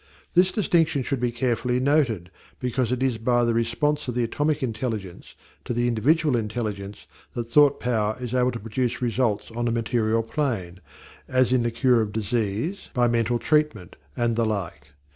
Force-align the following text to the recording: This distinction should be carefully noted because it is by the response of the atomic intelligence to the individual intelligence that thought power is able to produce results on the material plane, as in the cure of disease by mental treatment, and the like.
This 0.33 0.51
distinction 0.51 1.03
should 1.03 1.19
be 1.19 1.31
carefully 1.31 1.79
noted 1.79 2.31
because 2.59 2.91
it 2.91 3.03
is 3.03 3.19
by 3.19 3.43
the 3.43 3.53
response 3.53 4.07
of 4.07 4.15
the 4.15 4.23
atomic 4.23 4.63
intelligence 4.63 5.35
to 5.63 5.73
the 5.75 5.87
individual 5.87 6.35
intelligence 6.35 7.05
that 7.35 7.43
thought 7.51 7.79
power 7.79 8.17
is 8.19 8.33
able 8.33 8.49
to 8.53 8.59
produce 8.59 8.99
results 8.99 9.51
on 9.51 9.65
the 9.65 9.71
material 9.71 10.23
plane, 10.23 10.79
as 11.27 11.53
in 11.53 11.61
the 11.61 11.69
cure 11.69 12.01
of 12.01 12.13
disease 12.13 12.89
by 12.95 13.07
mental 13.07 13.37
treatment, 13.37 13.95
and 14.17 14.35
the 14.37 14.45
like. 14.45 14.93